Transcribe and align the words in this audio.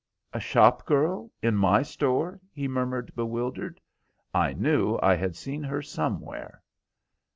"A 0.33 0.39
shop 0.39 0.83
girl 0.87 1.29
in 1.43 1.55
my 1.55 1.83
store?" 1.83 2.39
he 2.51 2.67
murmured, 2.67 3.15
bewildered. 3.15 3.79
"I 4.33 4.51
knew 4.53 4.97
I 5.03 5.13
had 5.13 5.35
seen 5.35 5.61
her 5.61 5.83
somewhere." 5.83 6.63